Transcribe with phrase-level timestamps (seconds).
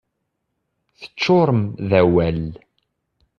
[0.99, 2.41] Teččurem d awal.